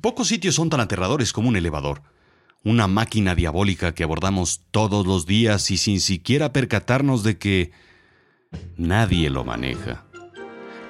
Pocos 0.00 0.28
sitios 0.28 0.54
son 0.54 0.70
tan 0.70 0.80
aterradores 0.80 1.32
como 1.32 1.48
un 1.48 1.56
elevador. 1.56 2.02
Una 2.64 2.88
máquina 2.88 3.34
diabólica 3.34 3.94
que 3.94 4.02
abordamos 4.02 4.62
todos 4.70 5.06
los 5.06 5.26
días 5.26 5.70
y 5.70 5.76
sin 5.76 6.00
siquiera 6.00 6.52
percatarnos 6.52 7.22
de 7.22 7.38
que 7.38 7.72
nadie 8.76 9.30
lo 9.30 9.44
maneja. 9.44 10.04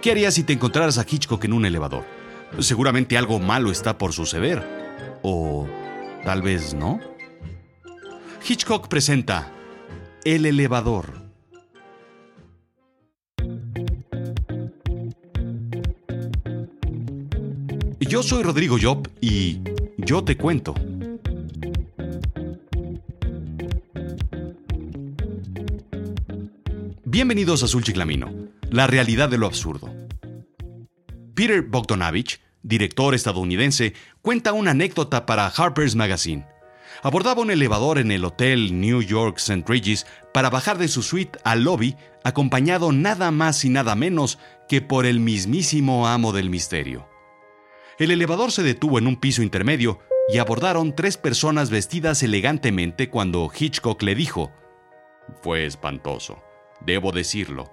¿Qué 0.01 0.13
harías 0.13 0.35
si 0.35 0.43
te 0.43 0.53
encontraras 0.53 0.99
a 0.99 1.07
Hitchcock 1.09 1.45
en 1.45 1.53
un 1.53 1.67
elevador? 1.67 2.05
Seguramente 2.61 3.19
algo 3.19 3.39
malo 3.39 3.71
está 3.71 3.99
por 3.99 4.13
suceder. 4.13 4.65
O 5.23 5.67
tal 6.25 6.43
vez 6.43 6.75
no. 6.75 7.01
Hitchcock 8.49 8.89
presenta 8.89 9.53
El 10.25 10.47
elevador. 10.47 11.26
Yo 18.09 18.23
soy 18.23 18.45
Rodrigo 18.45 18.77
Job 18.81 19.11
y 19.21 19.59
yo 19.99 20.23
te 20.23 20.37
cuento. 20.37 20.75
Bienvenidos 27.05 27.63
a 27.63 27.65
Azul 27.65 27.83
Chiclamino, 27.83 28.33
la 28.71 28.87
realidad 28.87 29.29
de 29.29 29.39
lo 29.39 29.47
absurdo. 29.47 29.93
Peter 31.35 31.63
Bogdanovich, 31.63 32.41
director 32.63 33.13
estadounidense, 33.13 33.95
cuenta 34.23 34.53
una 34.53 34.71
anécdota 34.71 35.27
para 35.27 35.49
Harper's 35.49 35.97
Magazine. 35.97 36.47
Abordaba 37.03 37.43
un 37.43 37.51
elevador 37.51 37.99
en 37.99 38.13
el 38.13 38.25
hotel 38.25 38.81
New 38.81 39.03
York 39.03 39.39
St. 39.39 39.65
Regis 39.67 40.07
para 40.33 40.49
bajar 40.49 40.79
de 40.79 40.87
su 40.87 41.03
suite 41.03 41.41
al 41.43 41.65
lobby, 41.65 41.97
acompañado 42.23 42.93
nada 42.93 43.33
más 43.33 43.65
y 43.65 43.69
nada 43.69 43.97
menos 43.97 44.39
que 44.69 44.81
por 44.81 45.07
el 45.07 45.19
mismísimo 45.19 46.07
amo 46.07 46.33
del 46.33 46.51
misterio. 46.51 47.16
El 47.99 48.11
elevador 48.11 48.53
se 48.53 48.63
detuvo 48.63 48.99
en 48.99 49.07
un 49.07 49.17
piso 49.17 49.43
intermedio 49.43 50.01
y 50.29 50.37
abordaron 50.37 50.95
tres 50.95 51.17
personas 51.17 51.71
vestidas 51.71 52.23
elegantemente 52.23 53.09
cuando 53.09 53.51
Hitchcock 53.59 54.03
le 54.03 54.15
dijo, 54.15 54.53
Fue 55.41 55.65
espantoso, 55.65 56.43
debo 56.83 57.11
decirlo, 57.11 57.73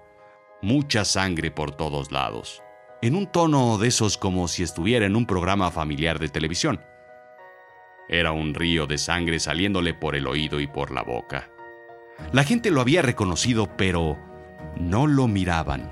mucha 0.62 1.04
sangre 1.04 1.52
por 1.52 1.76
todos 1.76 2.14
lados, 2.14 2.64
en 3.02 3.16
un 3.16 3.30
tono 3.30 3.78
de 3.78 3.90
esos 3.90 4.18
como 4.18 4.48
si 4.48 4.64
estuviera 4.64 5.06
en 5.06 5.18
un 5.18 5.26
programa 5.26 5.72
familiar 5.72 6.20
de 6.20 6.30
televisión. 6.30 6.80
Era 8.08 8.32
un 8.32 8.54
río 8.54 8.88
de 8.88 8.98
sangre 8.98 9.40
saliéndole 9.40 9.94
por 9.94 10.16
el 10.16 10.28
oído 10.28 10.62
y 10.62 10.68
por 10.68 10.92
la 10.92 11.04
boca. 11.04 11.50
La 12.32 12.46
gente 12.46 12.72
lo 12.72 12.80
había 12.80 13.02
reconocido, 13.02 13.76
pero 13.76 14.18
no 14.80 15.06
lo 15.06 15.28
miraban. 15.28 15.92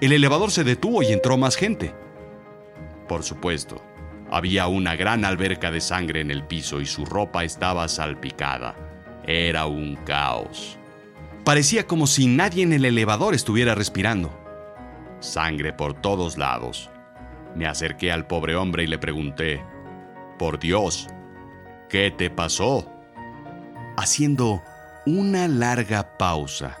El 0.00 0.12
elevador 0.12 0.50
se 0.50 0.64
detuvo 0.64 1.02
y 1.02 1.12
entró 1.12 1.36
más 1.36 1.56
gente. 1.56 1.94
Por 3.10 3.24
supuesto, 3.24 3.82
había 4.30 4.68
una 4.68 4.94
gran 4.94 5.24
alberca 5.24 5.72
de 5.72 5.80
sangre 5.80 6.20
en 6.20 6.30
el 6.30 6.44
piso 6.44 6.80
y 6.80 6.86
su 6.86 7.04
ropa 7.04 7.42
estaba 7.42 7.88
salpicada. 7.88 8.76
Era 9.26 9.66
un 9.66 9.96
caos. 9.96 10.78
Parecía 11.44 11.88
como 11.88 12.06
si 12.06 12.28
nadie 12.28 12.62
en 12.62 12.72
el 12.72 12.84
elevador 12.84 13.34
estuviera 13.34 13.74
respirando. 13.74 14.30
Sangre 15.18 15.72
por 15.72 15.94
todos 15.94 16.38
lados. 16.38 16.88
Me 17.56 17.66
acerqué 17.66 18.12
al 18.12 18.28
pobre 18.28 18.54
hombre 18.54 18.84
y 18.84 18.86
le 18.86 18.98
pregunté, 18.98 19.60
Por 20.38 20.60
Dios, 20.60 21.08
¿qué 21.88 22.12
te 22.12 22.30
pasó? 22.30 22.88
Haciendo 23.96 24.62
una 25.04 25.48
larga 25.48 26.16
pausa. 26.16 26.78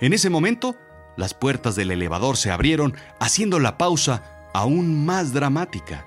En 0.00 0.14
ese 0.14 0.30
momento, 0.30 0.74
las 1.18 1.34
puertas 1.34 1.76
del 1.76 1.90
elevador 1.90 2.38
se 2.38 2.50
abrieron, 2.50 2.96
haciendo 3.20 3.60
la 3.60 3.76
pausa 3.76 4.33
aún 4.54 5.04
más 5.04 5.34
dramática. 5.34 6.06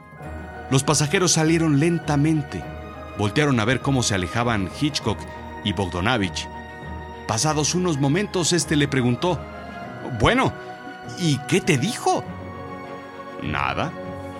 Los 0.72 0.84
pasajeros 0.84 1.34
salieron 1.34 1.80
lentamente. 1.80 2.64
Voltearon 3.20 3.60
a 3.60 3.66
ver 3.66 3.82
cómo 3.82 4.02
se 4.02 4.16
alejaban 4.16 4.70
Hitchcock 4.82 5.20
y 5.64 5.74
Bogdanovich. 5.74 6.48
Pasados 7.28 7.76
unos 7.76 8.00
momentos, 8.00 8.54
este 8.54 8.76
le 8.76 8.88
preguntó: 8.88 9.40
Bueno, 10.20 10.54
¿y 11.20 11.38
qué 11.48 11.62
te 11.62 11.78
dijo? 11.78 12.24
Nada, 13.44 13.92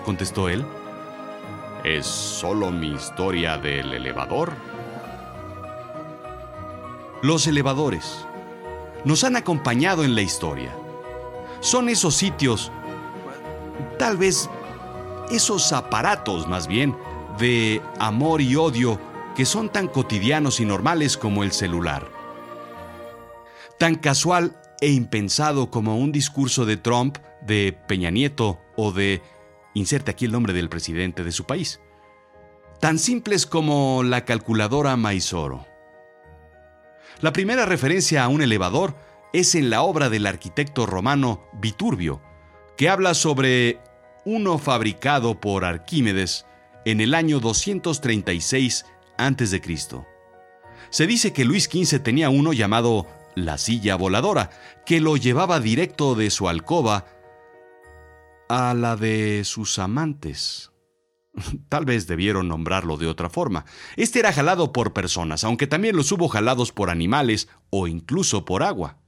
contestó 0.04 0.48
él. 0.48 0.66
Es 1.84 2.06
solo 2.06 2.70
mi 2.70 2.88
historia 2.88 3.56
del 3.58 3.92
elevador. 3.94 4.52
Los 7.22 7.46
elevadores 7.46 8.26
nos 9.04 9.22
han 9.24 9.36
acompañado 9.36 10.04
en 10.04 10.14
la 10.14 10.22
historia. 10.22 10.72
Son 11.60 11.88
esos 11.88 12.14
sitios 12.14 12.72
Tal 13.98 14.16
vez 14.16 14.48
esos 15.30 15.72
aparatos 15.72 16.46
más 16.46 16.68
bien 16.68 16.96
de 17.38 17.82
amor 17.98 18.40
y 18.40 18.54
odio 18.56 19.00
que 19.34 19.44
son 19.44 19.70
tan 19.70 19.88
cotidianos 19.88 20.60
y 20.60 20.64
normales 20.64 21.16
como 21.16 21.42
el 21.42 21.52
celular. 21.52 22.08
Tan 23.78 23.96
casual 23.96 24.60
e 24.80 24.88
impensado 24.88 25.70
como 25.70 25.98
un 25.98 26.12
discurso 26.12 26.64
de 26.64 26.76
Trump, 26.76 27.18
de 27.42 27.76
Peña 27.86 28.10
Nieto 28.10 28.60
o 28.76 28.92
de... 28.92 29.22
inserte 29.74 30.12
aquí 30.12 30.24
el 30.24 30.32
nombre 30.32 30.52
del 30.52 30.68
presidente 30.68 31.24
de 31.24 31.32
su 31.32 31.44
país. 31.44 31.80
Tan 32.80 32.98
simples 32.98 33.46
como 33.46 34.02
la 34.04 34.24
calculadora 34.24 34.96
Maizoro. 34.96 35.66
La 37.20 37.32
primera 37.32 37.66
referencia 37.66 38.22
a 38.22 38.28
un 38.28 38.42
elevador 38.42 38.94
es 39.32 39.56
en 39.56 39.70
la 39.70 39.82
obra 39.82 40.08
del 40.08 40.26
arquitecto 40.26 40.86
romano 40.86 41.48
Viturbio, 41.54 42.22
que 42.76 42.88
habla 42.88 43.14
sobre 43.14 43.80
uno 44.24 44.58
fabricado 44.58 45.40
por 45.40 45.64
Arquímedes 45.64 46.46
en 46.84 47.00
el 47.00 47.14
año 47.14 47.40
236 47.40 48.86
a.C. 49.16 49.78
Se 50.90 51.06
dice 51.06 51.32
que 51.32 51.44
Luis 51.44 51.64
XV 51.64 52.02
tenía 52.02 52.30
uno 52.30 52.52
llamado 52.52 53.06
la 53.34 53.58
silla 53.58 53.96
voladora, 53.96 54.50
que 54.86 55.00
lo 55.00 55.16
llevaba 55.16 55.60
directo 55.60 56.14
de 56.14 56.30
su 56.30 56.48
alcoba 56.48 57.06
a 58.48 58.74
la 58.74 58.96
de 58.96 59.42
sus 59.44 59.78
amantes. 59.78 60.72
Tal 61.68 61.84
vez 61.84 62.06
debieron 62.06 62.48
nombrarlo 62.48 62.96
de 62.96 63.06
otra 63.06 63.28
forma. 63.28 63.64
Este 63.96 64.18
era 64.18 64.32
jalado 64.32 64.72
por 64.72 64.92
personas, 64.92 65.44
aunque 65.44 65.66
también 65.66 65.96
los 65.96 66.10
hubo 66.12 66.28
jalados 66.28 66.72
por 66.72 66.90
animales 66.90 67.48
o 67.70 67.86
incluso 67.86 68.44
por 68.44 68.62
agua. 68.62 68.98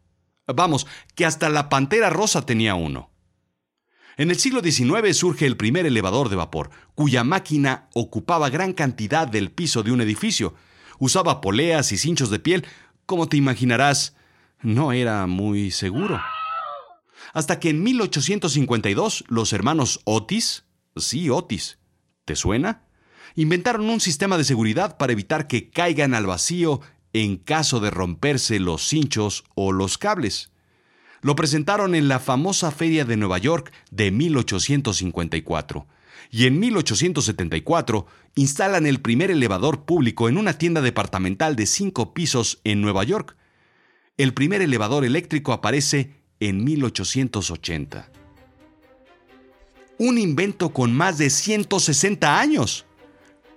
Vamos, 0.47 0.87
que 1.15 1.26
hasta 1.26 1.49
la 1.49 1.69
pantera 1.69 2.10
rosa 2.10 2.44
tenía 2.44 2.75
uno. 2.75 3.09
En 4.16 4.31
el 4.31 4.38
siglo 4.38 4.60
XIX 4.60 5.16
surge 5.16 5.47
el 5.47 5.56
primer 5.56 5.87
elevador 5.87 6.28
de 6.28 6.37
vapor, 6.37 6.71
cuya 6.94 7.25
máquina 7.25 7.88
ocupaba 7.94 8.50
gran 8.50 8.72
cantidad 8.72 9.26
del 9.26 9.50
piso 9.50 9.82
de 9.82 9.93
un 9.93 10.00
edificio. 10.00 10.54
Usaba 10.98 11.41
poleas 11.41 11.93
y 11.93 11.98
cinchos 11.98 12.31
de 12.31 12.38
piel. 12.38 12.66
Como 13.06 13.28
te 13.28 13.37
imaginarás, 13.37 14.15
no 14.60 14.93
era 14.93 15.26
muy 15.26 15.70
seguro. 15.70 16.20
Hasta 17.32 17.60
que 17.60 17.70
en 17.70 17.82
1852 17.82 19.25
los 19.28 19.53
hermanos 19.53 20.00
Otis, 20.04 20.65
sí 20.97 21.31
Otis, 21.31 21.78
¿te 22.25 22.37
suena? 22.37 22.84
Inventaron 23.37 23.88
un 23.88 24.00
sistema 24.00 24.37
de 24.37 24.44
seguridad 24.44 24.97
para 24.97 25.12
evitar 25.12 25.47
que 25.47 25.70
caigan 25.70 26.15
al 26.15 26.26
vacío 26.26 26.81
en 27.12 27.37
caso 27.37 27.81
de 27.81 27.91
romperse 27.91 28.59
los 28.59 28.87
cinchos 28.87 29.44
o 29.54 29.72
los 29.72 29.99
cables. 29.99 30.50
Lo 31.22 31.36
presentaron 31.36 31.94
en 31.94 32.08
la 32.08 32.19
famosa 32.19 32.70
Feria 32.70 33.04
de 33.04 33.16
Nueva 33.16 33.38
York 33.38 33.72
de 33.91 34.10
1854 34.10 35.86
y 36.31 36.47
en 36.47 36.58
1874 36.60 38.06
instalan 38.36 38.86
el 38.86 39.00
primer 39.00 39.31
elevador 39.31 39.84
público 39.84 40.28
en 40.28 40.38
una 40.38 40.54
tienda 40.54 40.81
departamental 40.81 41.56
de 41.56 41.66
cinco 41.66 42.14
pisos 42.14 42.60
en 42.64 42.81
Nueva 42.81 43.04
York. 43.04 43.36
El 44.16 44.32
primer 44.32 44.62
elevador 44.62 45.04
eléctrico 45.04 45.53
aparece 45.53 46.14
en 46.38 46.64
1880. 46.64 48.10
Un 49.98 50.16
invento 50.16 50.70
con 50.72 50.94
más 50.94 51.19
de 51.19 51.28
160 51.28 52.40
años 52.40 52.87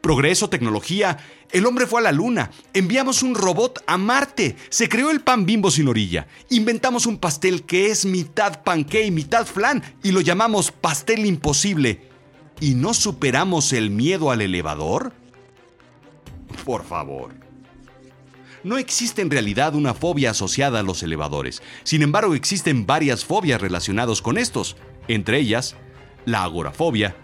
progreso, 0.03 0.49
tecnología. 0.49 1.17
El 1.49 1.65
hombre 1.65 1.87
fue 1.87 2.01
a 2.01 2.03
la 2.03 2.11
luna. 2.11 2.51
Enviamos 2.73 3.23
un 3.23 3.35
robot 3.35 3.81
a 3.87 3.97
Marte. 3.97 4.57
Se 4.69 4.89
creó 4.89 5.09
el 5.09 5.21
pan 5.21 5.45
bimbo 5.45 5.71
sin 5.71 5.87
orilla. 5.87 6.27
Inventamos 6.49 7.05
un 7.05 7.17
pastel 7.17 7.63
que 7.63 7.89
es 7.89 8.05
mitad 8.05 8.63
panqué 8.63 9.05
y 9.05 9.11
mitad 9.11 9.47
flan 9.47 9.81
y 10.03 10.11
lo 10.11 10.19
llamamos 10.19 10.71
pastel 10.71 11.25
imposible. 11.25 12.01
¿Y 12.59 12.75
no 12.75 12.93
superamos 12.93 13.71
el 13.71 13.91
miedo 13.91 14.29
al 14.29 14.41
elevador? 14.41 15.13
Por 16.65 16.83
favor. 16.83 17.31
No 18.65 18.77
existe 18.77 19.21
en 19.21 19.31
realidad 19.31 19.73
una 19.73 19.93
fobia 19.93 20.31
asociada 20.31 20.81
a 20.81 20.83
los 20.83 21.01
elevadores. 21.01 21.63
Sin 21.83 22.01
embargo, 22.01 22.35
existen 22.35 22.85
varias 22.85 23.23
fobias 23.23 23.61
relacionadas 23.61 24.21
con 24.21 24.37
estos, 24.37 24.75
entre 25.07 25.39
ellas 25.39 25.77
la 26.25 26.43
agorafobia 26.43 27.15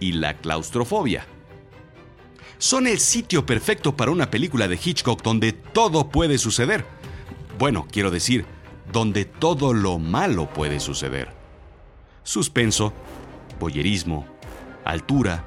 y 0.00 0.12
la 0.12 0.36
claustrofobia 0.36 1.28
son 2.64 2.86
el 2.86 2.98
sitio 2.98 3.44
perfecto 3.44 3.94
para 3.94 4.10
una 4.10 4.30
película 4.30 4.68
de 4.68 4.80
Hitchcock 4.82 5.22
donde 5.22 5.52
todo 5.52 6.08
puede 6.08 6.38
suceder. 6.38 6.86
Bueno, 7.58 7.86
quiero 7.92 8.10
decir, 8.10 8.46
donde 8.90 9.26
todo 9.26 9.74
lo 9.74 9.98
malo 9.98 10.48
puede 10.48 10.80
suceder. 10.80 11.28
Suspenso, 12.22 12.94
boyerismo, 13.60 14.26
altura, 14.82 15.44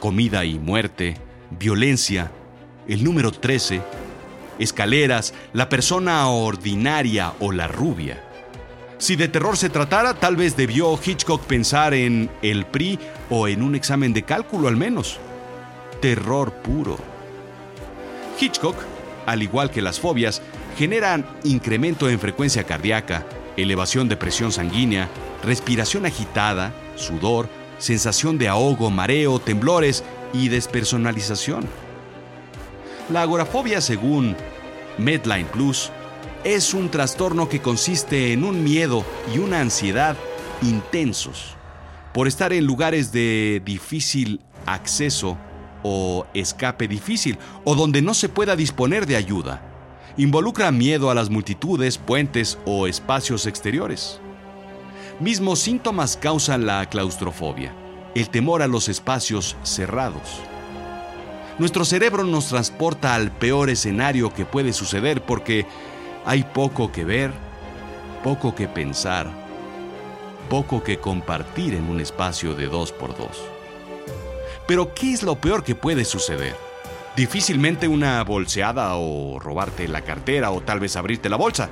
comida 0.00 0.44
y 0.44 0.58
muerte, 0.58 1.16
violencia, 1.48 2.30
el 2.86 3.04
número 3.04 3.32
13, 3.32 3.80
escaleras, 4.58 5.32
la 5.54 5.70
persona 5.70 6.28
ordinaria 6.28 7.32
o 7.40 7.52
la 7.52 7.68
rubia. 7.68 8.22
Si 8.98 9.16
de 9.16 9.28
terror 9.28 9.56
se 9.56 9.70
tratara, 9.70 10.12
tal 10.12 10.36
vez 10.36 10.58
debió 10.58 11.00
Hitchcock 11.02 11.40
pensar 11.40 11.94
en 11.94 12.28
el 12.42 12.66
PRI 12.66 12.98
o 13.30 13.48
en 13.48 13.62
un 13.62 13.74
examen 13.74 14.12
de 14.12 14.24
cálculo 14.24 14.68
al 14.68 14.76
menos. 14.76 15.18
Terror 16.00 16.52
puro. 16.52 16.96
Hitchcock, 18.40 18.76
al 19.26 19.42
igual 19.42 19.70
que 19.70 19.82
las 19.82 20.00
fobias, 20.00 20.40
generan 20.78 21.26
incremento 21.44 22.08
en 22.08 22.18
frecuencia 22.18 22.64
cardíaca, 22.64 23.26
elevación 23.56 24.08
de 24.08 24.16
presión 24.16 24.50
sanguínea, 24.50 25.08
respiración 25.44 26.06
agitada, 26.06 26.72
sudor, 26.96 27.48
sensación 27.78 28.38
de 28.38 28.48
ahogo, 28.48 28.90
mareo, 28.90 29.38
temblores 29.40 30.02
y 30.32 30.48
despersonalización. 30.48 31.66
La 33.12 33.22
agorafobia, 33.22 33.80
según 33.80 34.36
Medline 34.96 35.48
Plus, 35.48 35.90
es 36.44 36.72
un 36.72 36.90
trastorno 36.90 37.48
que 37.48 37.60
consiste 37.60 38.32
en 38.32 38.44
un 38.44 38.64
miedo 38.64 39.04
y 39.34 39.38
una 39.38 39.60
ansiedad 39.60 40.16
intensos 40.62 41.56
por 42.14 42.26
estar 42.26 42.52
en 42.52 42.64
lugares 42.64 43.12
de 43.12 43.60
difícil 43.64 44.40
acceso 44.66 45.36
o 45.82 46.26
escape 46.34 46.88
difícil 46.88 47.38
o 47.64 47.74
donde 47.74 48.02
no 48.02 48.14
se 48.14 48.28
pueda 48.28 48.56
disponer 48.56 49.06
de 49.06 49.16
ayuda. 49.16 49.62
Involucra 50.16 50.70
miedo 50.72 51.10
a 51.10 51.14
las 51.14 51.30
multitudes, 51.30 51.98
puentes 51.98 52.58
o 52.64 52.86
espacios 52.86 53.46
exteriores. 53.46 54.20
Mismos 55.20 55.60
síntomas 55.60 56.16
causan 56.16 56.66
la 56.66 56.84
claustrofobia, 56.88 57.74
el 58.14 58.28
temor 58.30 58.62
a 58.62 58.66
los 58.66 58.88
espacios 58.88 59.56
cerrados. 59.62 60.40
Nuestro 61.58 61.84
cerebro 61.84 62.24
nos 62.24 62.48
transporta 62.48 63.14
al 63.14 63.30
peor 63.30 63.68
escenario 63.68 64.32
que 64.32 64.46
puede 64.46 64.72
suceder 64.72 65.22
porque 65.22 65.66
hay 66.24 66.42
poco 66.42 66.90
que 66.90 67.04
ver, 67.04 67.32
poco 68.24 68.54
que 68.54 68.66
pensar, 68.66 69.30
poco 70.48 70.82
que 70.82 70.98
compartir 70.98 71.74
en 71.74 71.88
un 71.88 72.00
espacio 72.00 72.54
de 72.54 72.66
dos 72.66 72.92
por 72.92 73.16
dos. 73.16 73.38
Pero 74.66 74.94
¿qué 74.94 75.12
es 75.12 75.22
lo 75.22 75.36
peor 75.36 75.64
que 75.64 75.74
puede 75.74 76.04
suceder? 76.04 76.54
Difícilmente 77.16 77.88
una 77.88 78.22
bolseada 78.22 78.94
o 78.94 79.38
robarte 79.38 79.88
la 79.88 80.02
cartera 80.02 80.50
o 80.50 80.60
tal 80.60 80.80
vez 80.80 80.96
abrirte 80.96 81.28
la 81.28 81.36
bolsa. 81.36 81.68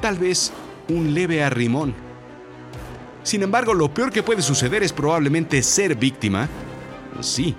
Tal 0.00 0.18
vez 0.18 0.52
un 0.88 1.14
leve 1.14 1.42
arrimón. 1.42 1.94
Sin 3.22 3.42
embargo, 3.42 3.74
lo 3.74 3.92
peor 3.92 4.12
que 4.12 4.22
puede 4.22 4.42
suceder 4.42 4.82
es 4.82 4.92
probablemente 4.92 5.62
ser 5.62 5.96
víctima, 5.96 6.48
sí, 7.20 7.54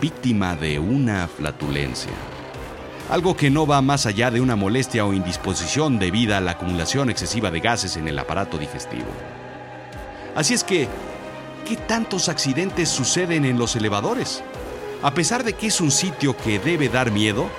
víctima 0.00 0.54
de 0.54 0.78
una 0.78 1.26
flatulencia 1.26 2.12
algo 3.08 3.36
que 3.36 3.50
no 3.50 3.66
va 3.66 3.80
más 3.80 4.06
allá 4.06 4.30
de 4.30 4.40
una 4.40 4.56
molestia 4.56 5.06
o 5.06 5.14
indisposición 5.14 5.98
debido 5.98 6.36
a 6.36 6.40
la 6.40 6.52
acumulación 6.52 7.08
excesiva 7.10 7.50
de 7.50 7.60
gases 7.60 7.96
en 7.96 8.06
el 8.06 8.18
aparato 8.18 8.58
digestivo. 8.58 9.06
Así 10.34 10.54
es 10.54 10.62
que, 10.62 10.88
¿qué 11.68 11.76
tantos 11.76 12.30
accidentes 12.30 12.88
suceden 12.88 13.44
en 13.44 13.58
los 13.58 13.76
elevadores? 13.76 14.42
A 15.02 15.12
pesar 15.12 15.44
de 15.44 15.52
que 15.52 15.66
es 15.66 15.80
un 15.82 15.90
sitio 15.90 16.34
que 16.36 16.58
debe 16.58 16.88
dar 16.88 17.12
miedo, 17.12 17.50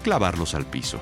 clavarlos 0.03 0.55
al 0.55 0.65
piso. 0.65 0.99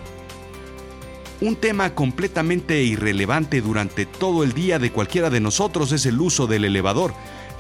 Un 1.40 1.56
tema 1.56 1.94
completamente 1.94 2.82
irrelevante 2.82 3.62
durante 3.62 4.08
todo 4.08 4.44
el 4.44 4.54
día 4.54 4.80
de 4.80 4.92
cualquiera 4.92 5.30
de 5.30 5.40
nosotros 5.40 5.92
es 5.92 6.08
el 6.08 6.20
uso 6.20 6.48
del 6.48 6.66
elevador, 6.66 7.14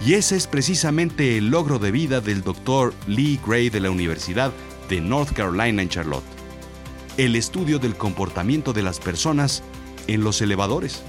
y 0.03 0.13
ese 0.13 0.35
es 0.35 0.47
precisamente 0.47 1.37
el 1.37 1.49
logro 1.49 1.77
de 1.77 1.91
vida 1.91 2.19
del 2.19 2.41
doctor 2.41 2.95
Lee 3.05 3.39
Gray 3.45 3.69
de 3.69 3.79
la 3.79 3.91
Universidad 3.91 4.51
de 4.89 4.99
North 4.99 5.31
Carolina 5.31 5.83
en 5.83 5.89
Charlotte. 5.89 6.23
El 7.17 7.35
estudio 7.35 7.77
del 7.77 7.95
comportamiento 7.95 8.73
de 8.73 8.81
las 8.81 8.99
personas 8.99 9.61
en 10.07 10.23
los 10.23 10.41
elevadores. 10.41 11.03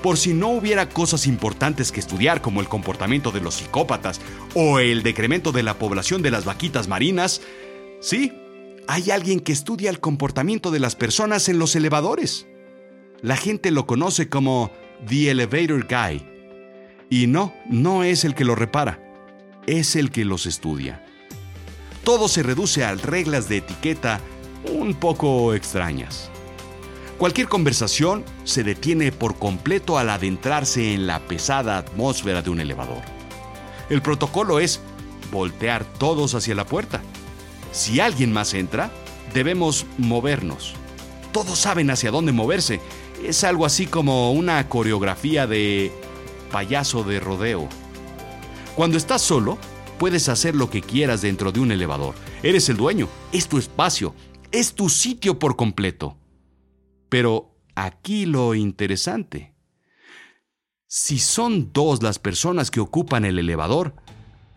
Por 0.00 0.16
si 0.16 0.34
no 0.34 0.50
hubiera 0.50 0.88
cosas 0.88 1.26
importantes 1.26 1.90
que 1.90 1.98
estudiar 1.98 2.40
como 2.40 2.60
el 2.60 2.68
comportamiento 2.68 3.32
de 3.32 3.40
los 3.40 3.54
psicópatas 3.54 4.20
o 4.54 4.78
el 4.78 5.02
decremento 5.02 5.50
de 5.50 5.64
la 5.64 5.76
población 5.76 6.22
de 6.22 6.30
las 6.30 6.44
vaquitas 6.44 6.86
marinas, 6.86 7.40
sí, 8.00 8.32
hay 8.88 9.10
alguien 9.10 9.40
que 9.40 9.52
estudia 9.52 9.90
el 9.90 10.00
comportamiento 10.00 10.70
de 10.70 10.80
las 10.80 10.96
personas 10.96 11.50
en 11.50 11.58
los 11.58 11.76
elevadores. 11.76 12.46
La 13.20 13.36
gente 13.36 13.70
lo 13.70 13.86
conoce 13.86 14.30
como 14.30 14.70
The 15.06 15.30
Elevator 15.30 15.86
Guy. 15.86 16.26
Y 17.10 17.26
no, 17.26 17.52
no 17.68 18.02
es 18.02 18.24
el 18.24 18.34
que 18.34 18.46
lo 18.46 18.54
repara, 18.54 18.98
es 19.66 19.94
el 19.94 20.10
que 20.10 20.24
los 20.24 20.46
estudia. 20.46 21.04
Todo 22.02 22.28
se 22.28 22.42
reduce 22.42 22.82
a 22.82 22.94
reglas 22.94 23.50
de 23.50 23.58
etiqueta 23.58 24.20
un 24.72 24.94
poco 24.94 25.52
extrañas. 25.52 26.30
Cualquier 27.18 27.48
conversación 27.48 28.24
se 28.44 28.64
detiene 28.64 29.12
por 29.12 29.38
completo 29.38 29.98
al 29.98 30.08
adentrarse 30.08 30.94
en 30.94 31.06
la 31.06 31.20
pesada 31.20 31.76
atmósfera 31.76 32.40
de 32.40 32.48
un 32.48 32.60
elevador. 32.60 33.02
El 33.90 34.00
protocolo 34.00 34.60
es 34.60 34.80
voltear 35.30 35.84
todos 35.84 36.34
hacia 36.34 36.54
la 36.54 36.64
puerta. 36.64 37.02
Si 37.72 38.00
alguien 38.00 38.32
más 38.32 38.54
entra, 38.54 38.90
debemos 39.34 39.86
movernos. 39.98 40.74
Todos 41.32 41.58
saben 41.58 41.90
hacia 41.90 42.10
dónde 42.10 42.32
moverse. 42.32 42.80
Es 43.24 43.44
algo 43.44 43.66
así 43.66 43.86
como 43.86 44.32
una 44.32 44.68
coreografía 44.68 45.46
de 45.46 45.92
payaso 46.50 47.04
de 47.04 47.20
rodeo. 47.20 47.68
Cuando 48.74 48.96
estás 48.96 49.22
solo, 49.22 49.58
puedes 49.98 50.28
hacer 50.28 50.54
lo 50.54 50.70
que 50.70 50.80
quieras 50.80 51.20
dentro 51.20 51.52
de 51.52 51.60
un 51.60 51.72
elevador. 51.72 52.14
Eres 52.42 52.68
el 52.68 52.76
dueño, 52.76 53.08
es 53.32 53.48
tu 53.48 53.58
espacio, 53.58 54.14
es 54.52 54.74
tu 54.74 54.88
sitio 54.88 55.38
por 55.38 55.56
completo. 55.56 56.16
Pero 57.08 57.56
aquí 57.74 58.26
lo 58.26 58.54
interesante. 58.54 59.54
Si 60.86 61.18
son 61.18 61.72
dos 61.72 62.02
las 62.02 62.18
personas 62.18 62.70
que 62.70 62.80
ocupan 62.80 63.24
el 63.24 63.38
elevador, 63.38 63.94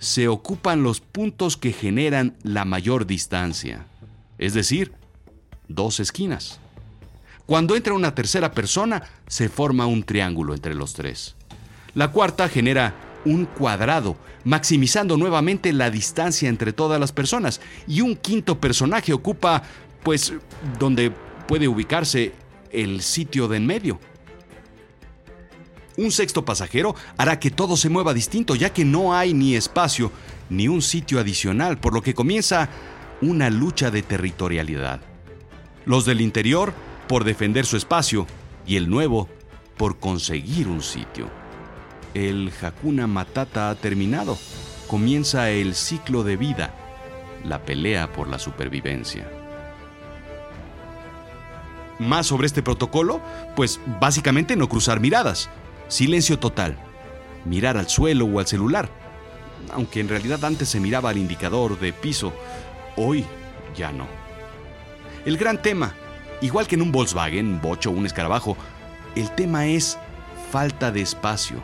se 0.02 0.28
ocupan 0.28 0.82
los 0.82 1.00
puntos 1.00 1.58
que 1.58 1.72
generan 1.72 2.36
la 2.42 2.66
mayor 2.66 3.06
distancia, 3.06 3.86
es 4.40 4.56
decir, 4.56 4.94
dos 5.68 6.00
esquinas. 6.00 6.60
Cuando 7.46 7.76
entra 7.76 7.94
una 7.94 8.16
tercera 8.16 8.52
persona, 8.52 9.04
se 9.28 9.48
forma 9.48 9.86
un 9.86 10.02
triángulo 10.02 10.56
entre 10.56 10.74
los 10.74 10.94
tres. 10.94 11.36
La 11.94 12.12
cuarta 12.12 12.50
genera 12.50 12.96
un 13.26 13.46
cuadrado, 13.46 14.18
maximizando 14.44 15.18
nuevamente 15.18 15.72
la 15.72 15.92
distancia 15.92 16.50
entre 16.50 16.74
todas 16.74 17.00
las 17.00 17.12
personas. 17.12 17.62
Y 17.88 18.02
un 18.02 18.16
quinto 18.16 18.60
personaje 18.60 19.14
ocupa, 19.14 19.62
pues, 20.02 20.34
donde 20.80 21.12
puede 21.48 21.68
ubicarse 21.68 22.34
el 22.72 23.02
sitio 23.02 23.48
de 23.48 23.58
en 23.58 23.68
medio. 23.68 24.00
Un 26.02 26.12
sexto 26.12 26.44
pasajero 26.44 26.96
hará 27.16 27.40
que 27.40 27.52
todo 27.52 27.78
se 27.78 27.88
mueva 27.88 28.16
distinto, 28.16 28.56
ya 28.56 28.74
que 28.74 28.84
no 28.84 29.14
hay 29.14 29.36
ni 29.36 29.56
espacio 29.56 30.12
ni 30.50 30.68
un 30.68 30.82
sitio 30.82 31.20
adicional, 31.20 31.78
por 31.78 31.94
lo 31.94 32.02
que 32.02 32.16
comienza 32.16 32.70
una 33.22 33.52
lucha 33.52 33.92
de 33.92 34.02
territorialidad. 34.02 35.00
Los 35.86 36.06
del 36.06 36.22
interior 36.22 36.74
por 37.08 37.24
defender 37.24 37.68
su 37.68 37.78
espacio 37.78 38.26
y 38.66 38.78
el 38.78 38.90
nuevo 38.90 39.30
por 39.78 40.00
conseguir 40.00 40.68
un 40.70 40.82
sitio. 40.82 41.30
El 42.16 42.52
Hakuna 42.60 43.06
Matata 43.06 43.70
ha 43.70 43.76
terminado. 43.76 44.40
Comienza 44.88 45.52
el 45.52 45.76
ciclo 45.76 46.24
de 46.24 46.36
vida, 46.36 46.74
la 47.46 47.62
pelea 47.62 48.12
por 48.12 48.28
la 48.28 48.40
supervivencia. 48.40 49.30
Más 52.00 52.26
sobre 52.26 52.48
este 52.48 52.64
protocolo, 52.64 53.22
pues 53.56 53.80
básicamente 54.00 54.56
no 54.56 54.68
cruzar 54.68 55.00
miradas. 55.00 55.48
Silencio 55.92 56.40
total. 56.40 56.78
Mirar 57.44 57.76
al 57.76 57.90
suelo 57.90 58.24
o 58.24 58.40
al 58.40 58.48
celular. 58.48 58.90
Aunque 59.74 60.00
en 60.00 60.08
realidad 60.08 60.46
antes 60.46 60.70
se 60.70 60.80
miraba 60.80 61.10
al 61.10 61.18
indicador 61.18 61.78
de 61.78 61.92
piso, 61.92 62.32
hoy 62.96 63.26
ya 63.76 63.92
no. 63.92 64.08
El 65.26 65.36
gran 65.36 65.62
tema, 65.62 65.94
igual 66.40 66.66
que 66.66 66.76
en 66.76 66.84
un 66.84 66.94
Volkswagen, 66.94 67.60
bocho 67.60 67.90
o 67.90 67.94
un 67.94 68.06
escarabajo, 68.06 68.56
el 69.18 69.32
tema 69.32 69.68
es 69.68 69.98
falta 70.50 70.94
de 70.94 71.02
espacio. 71.02 71.58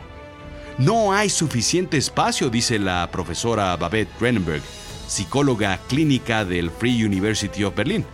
No 0.76 1.14
hay 1.14 1.30
suficiente 1.30 1.96
espacio, 1.96 2.50
dice 2.50 2.78
la 2.78 3.08
profesora 3.10 3.74
Babette 3.76 4.12
Greenberg, 4.20 4.62
psicóloga 5.06 5.80
clínica 5.88 6.44
del 6.44 6.70
Free 6.70 7.02
University 7.02 7.64
of 7.64 7.74
Berlin. 7.74 8.04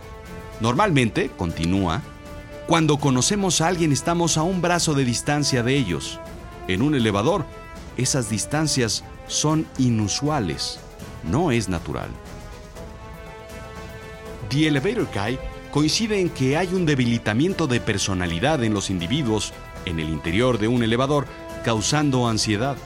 Normalmente, 0.61 1.29
continúa, 1.35 2.01
cuando 2.67 2.97
conocemos 2.97 3.61
a 3.61 3.67
alguien 3.67 3.91
estamos 3.91 4.37
a 4.37 4.43
un 4.43 4.61
brazo 4.61 4.93
de 4.95 5.05
distancia 5.05 5.61
de 5.61 5.75
ellos. 5.75 6.19
En 6.67 6.81
un 6.81 6.95
elevador, 6.95 7.45
esas 7.95 8.29
distancias 8.29 9.03
son 9.27 9.67
inusuales, 9.77 10.79
no 11.23 11.51
es 11.51 11.69
natural. 11.69 12.09
The 14.49 14.67
Elevator 14.67 15.07
Guy 15.13 15.37
coincide 15.71 16.19
en 16.19 16.29
que 16.29 16.57
hay 16.57 16.73
un 16.73 16.85
debilitamiento 16.85 17.67
de 17.67 17.79
personalidad 17.79 18.63
en 18.63 18.73
los 18.73 18.89
individuos 18.89 19.53
en 19.85 19.99
el 19.99 20.09
interior 20.09 20.57
de 20.57 20.67
un 20.67 20.81
elevador 20.81 21.27
causando 21.63 22.27
ansiedad. 22.27 22.77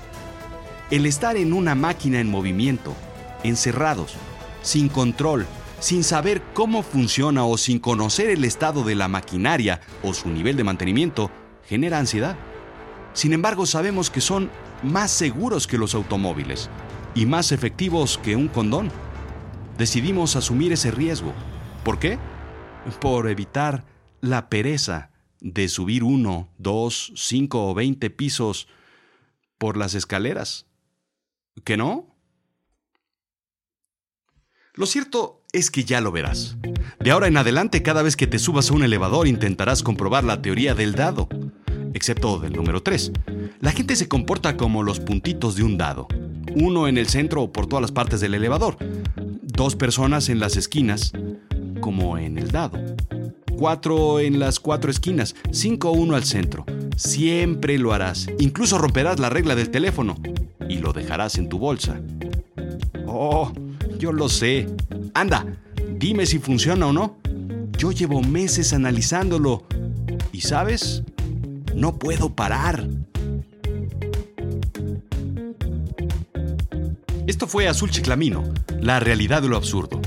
El 0.91 1.05
estar 1.05 1.38
en 1.38 1.53
una 1.53 1.75
máquina 1.75 2.19
en 2.19 2.29
movimiento, 2.29 2.95
encerrados, 3.43 4.15
sin 4.62 4.89
control, 4.89 5.45
sin 5.79 6.03
saber 6.03 6.41
cómo 6.53 6.83
funciona 6.83 7.45
o 7.45 7.57
sin 7.57 7.79
conocer 7.79 8.29
el 8.29 8.43
estado 8.43 8.83
de 8.83 8.95
la 8.95 9.07
maquinaria 9.07 9.81
o 10.03 10.13
su 10.13 10.29
nivel 10.29 10.57
de 10.57 10.63
mantenimiento, 10.63 11.31
genera 11.65 12.00
ansiedad. 12.00 12.38
Sin 13.13 13.33
embargo, 13.33 13.65
sabemos 13.65 14.09
que 14.09 14.21
son 14.21 14.50
más 14.83 15.12
seguros 15.12 15.67
que 15.67 15.77
los 15.77 15.95
automóviles 15.95 16.69
y 17.15 17.25
más 17.25 17.51
efectivos 17.51 18.17
que 18.17 18.36
un 18.36 18.48
condón. 18.48 18.91
Decidimos 19.77 20.36
asumir 20.36 20.74
ese 20.74 20.91
riesgo. 20.91 21.33
¿Por 21.83 22.00
qué? 22.00 22.19
Por 23.00 23.29
evitar 23.29 23.86
la 24.21 24.50
pereza 24.50 25.12
de 25.39 25.69
subir 25.69 26.03
uno, 26.03 26.50
dos, 26.57 27.13
cinco 27.15 27.69
o 27.69 27.74
veinte 27.74 28.09
pisos 28.09 28.67
por 29.57 29.77
las 29.77 29.95
escaleras. 29.95 30.65
¿Que 31.63 31.77
no? 31.77 32.15
Lo 34.74 34.86
cierto 34.86 35.38
es 35.51 35.71
que 35.71 35.83
ya 35.83 36.01
lo 36.01 36.11
verás. 36.11 36.57
De 36.99 37.11
ahora 37.11 37.27
en 37.27 37.37
adelante, 37.37 37.81
cada 37.81 38.03
vez 38.03 38.15
que 38.15 38.27
te 38.27 38.39
subas 38.39 38.69
a 38.69 38.73
un 38.73 38.83
elevador 38.83 39.27
intentarás 39.27 39.83
comprobar 39.83 40.23
la 40.23 40.41
teoría 40.41 40.75
del 40.75 40.93
dado, 40.93 41.27
excepto 41.93 42.39
del 42.39 42.53
número 42.53 42.83
3. 42.83 43.11
La 43.61 43.71
gente 43.71 43.95
se 43.95 44.07
comporta 44.07 44.57
como 44.57 44.83
los 44.83 44.99
puntitos 44.99 45.55
de 45.55 45.63
un 45.63 45.77
dado. 45.77 46.07
Uno 46.55 46.87
en 46.87 46.97
el 46.97 47.07
centro 47.07 47.43
o 47.43 47.51
por 47.51 47.67
todas 47.67 47.81
las 47.81 47.91
partes 47.91 48.21
del 48.21 48.33
elevador. 48.33 48.77
Dos 49.41 49.75
personas 49.75 50.29
en 50.29 50.39
las 50.39 50.55
esquinas, 50.55 51.13
como 51.81 52.17
en 52.17 52.37
el 52.37 52.51
dado. 52.51 52.79
Cuatro 53.57 54.19
en 54.19 54.39
las 54.39 54.59
cuatro 54.59 54.89
esquinas, 54.89 55.35
cinco 55.51 55.91
uno 55.91 56.15
al 56.15 56.23
centro. 56.23 56.65
Siempre 56.95 57.77
lo 57.77 57.93
harás. 57.93 58.27
Incluso 58.39 58.77
romperás 58.77 59.19
la 59.19 59.29
regla 59.29 59.55
del 59.55 59.69
teléfono 59.69 60.15
y 60.69 60.77
lo 60.77 60.93
dejarás 60.93 61.37
en 61.37 61.49
tu 61.49 61.59
bolsa. 61.59 61.99
Oh, 63.05 63.51
yo 63.97 64.13
lo 64.13 64.29
sé. 64.29 64.67
Anda, 65.19 65.45
dime 65.97 66.25
si 66.25 66.39
funciona 66.39 66.88
o 66.88 66.93
no. 66.93 67.17
Yo 67.77 67.91
llevo 67.91 68.21
meses 68.21 68.71
analizándolo. 68.71 69.65
¿Y 70.31 70.39
sabes? 70.39 71.03
No 71.75 71.99
puedo 71.99 72.33
parar. 72.33 72.88
Esto 77.27 77.47
fue 77.47 77.67
Azul 77.67 77.91
Chiclamino, 77.91 78.45
la 78.79 79.01
realidad 79.01 79.41
de 79.41 79.49
lo 79.49 79.57
absurdo. 79.57 79.99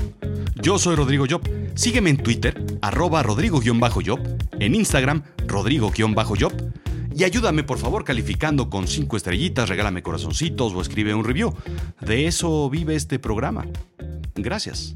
Yo 0.55 0.79
soy 0.79 0.95
Rodrigo 0.95 1.27
Job. 1.29 1.47
Sígueme 1.75 2.09
en 2.09 2.17
Twitter, 2.17 2.79
arroba 2.81 3.21
rodrigo-job, 3.21 4.19
en 4.59 4.73
Instagram, 4.73 5.21
rodrigo-job, 5.45 6.51
y 7.15 7.23
ayúdame 7.23 7.63
por 7.63 7.77
favor 7.77 8.03
calificando 8.03 8.71
con 8.71 8.87
5 8.87 9.17
estrellitas, 9.17 9.69
regálame 9.69 10.01
corazoncitos 10.01 10.73
o 10.73 10.81
escribe 10.81 11.13
un 11.13 11.23
review. 11.23 11.53
De 12.01 12.25
eso 12.25 12.67
vive 12.71 12.95
este 12.95 13.19
programa. 13.19 13.67
Gracias. 14.35 14.95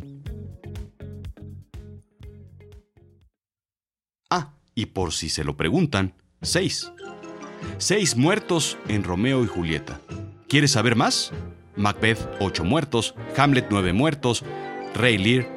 Y 4.77 4.85
por 4.85 5.11
si 5.11 5.29
se 5.29 5.43
lo 5.43 5.57
preguntan, 5.57 6.13
6. 6.43 6.93
6 7.79 8.15
muertos 8.15 8.77
en 8.87 9.03
Romeo 9.03 9.43
y 9.43 9.47
Julieta. 9.47 9.99
¿Quieres 10.47 10.71
saber 10.71 10.95
más? 10.95 11.31
Macbeth, 11.75 12.19
8 12.39 12.63
muertos, 12.63 13.15
Hamlet, 13.35 13.65
9 13.71 13.93
muertos, 13.93 14.45
Rey 14.93 15.17
Lear, 15.17 15.49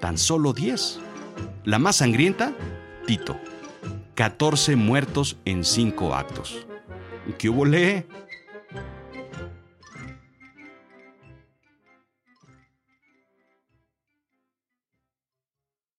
tan 0.00 0.18
solo 0.18 0.52
10. 0.52 1.00
La 1.64 1.78
más 1.78 1.96
sangrienta, 1.96 2.52
Tito. 3.06 3.40
14 4.16 4.76
muertos 4.76 5.38
en 5.46 5.64
5 5.64 6.14
actos. 6.14 6.66
¿Qué 7.38 7.48
hubo 7.48 7.64